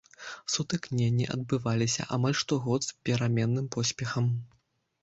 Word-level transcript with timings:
Сутыкненні 0.53 1.27
адбываліся 1.35 2.09
амаль 2.17 2.37
штогод 2.41 2.81
з 2.89 2.99
пераменным 3.09 3.71
поспехам. 3.79 4.35